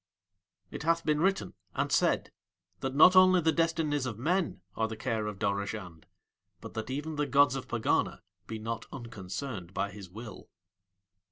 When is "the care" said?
4.87-5.27